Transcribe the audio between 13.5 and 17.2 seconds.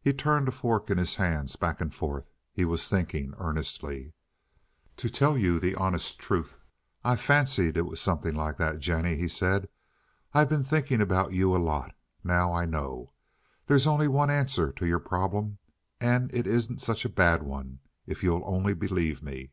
There's only one answer to your problem, and it isn't such a